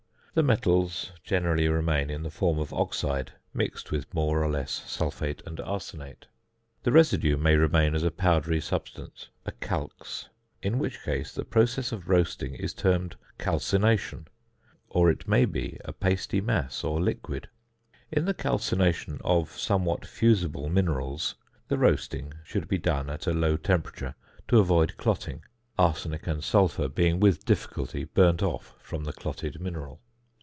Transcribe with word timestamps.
The 0.33 0.43
metals 0.43 1.11
generally 1.25 1.67
remain 1.67 2.09
in 2.09 2.23
the 2.23 2.31
form 2.31 2.57
of 2.57 2.71
oxide, 2.73 3.33
mixed 3.53 3.91
with 3.91 4.13
more 4.13 4.41
or 4.41 4.49
less 4.49 4.71
sulphate 4.89 5.41
and 5.45 5.59
arsenate. 5.59 6.25
The 6.83 6.93
residue 6.93 7.35
may 7.35 7.57
remain 7.57 7.93
as 7.95 8.03
a 8.03 8.11
powdery 8.11 8.61
substance 8.61 9.27
(a 9.45 9.51
calx), 9.51 10.29
in 10.63 10.79
which 10.79 11.01
case 11.03 11.33
the 11.33 11.43
process 11.43 11.91
of 11.91 12.07
roasting 12.07 12.55
is 12.55 12.73
termed 12.73 13.17
calcination; 13.37 14.25
or 14.87 15.09
it 15.11 15.27
may 15.27 15.43
be 15.43 15.77
a 15.83 15.91
pasty 15.91 16.39
mass 16.39 16.81
or 16.81 17.01
liquid. 17.01 17.49
In 18.09 18.23
the 18.23 18.33
calcination 18.33 19.19
of 19.25 19.51
somewhat 19.59 20.05
fusible 20.05 20.69
minerals, 20.69 21.35
the 21.67 21.77
roasting 21.77 22.35
should 22.45 22.69
be 22.69 22.77
done 22.77 23.09
at 23.09 23.27
a 23.27 23.33
low 23.33 23.57
temperature 23.57 24.15
to 24.47 24.59
avoid 24.59 24.95
clotting; 24.95 25.43
arsenic 25.77 26.25
and 26.25 26.41
sulphur 26.41 26.87
being 26.87 27.19
with 27.19 27.43
difficulty 27.43 28.05
burnt 28.05 28.41
off 28.41 28.75
from 28.79 29.03
the 29.03 29.11
clotted 29.11 29.59
mineral. 29.59 29.99